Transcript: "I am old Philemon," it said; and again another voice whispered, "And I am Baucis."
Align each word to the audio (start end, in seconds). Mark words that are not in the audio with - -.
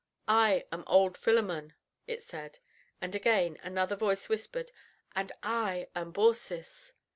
"I 0.27 0.65
am 0.71 0.83
old 0.87 1.15
Philemon," 1.15 1.75
it 2.07 2.23
said; 2.23 2.57
and 3.01 3.13
again 3.13 3.59
another 3.61 3.95
voice 3.95 4.29
whispered, 4.29 4.71
"And 5.15 5.31
I 5.43 5.89
am 5.95 6.11
Baucis." 6.11 6.93